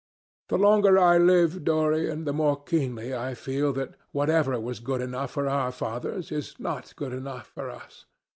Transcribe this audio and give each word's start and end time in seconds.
The 0.49 0.57
longer 0.57 0.97
I 0.97 1.19
live, 1.19 1.63
Dorian, 1.63 2.23
the 2.23 2.33
more 2.33 2.63
keenly 2.63 3.13
I 3.13 3.35
feel 3.35 3.71
that 3.73 3.93
whatever 4.11 4.59
was 4.59 4.79
good 4.79 4.99
enough 4.99 5.29
for 5.29 5.47
our 5.47 5.71
fathers 5.71 6.31
is 6.31 6.55
not 6.59 6.95
good 6.95 7.13
enough 7.13 7.45
for 7.53 7.69
us. 7.69 8.07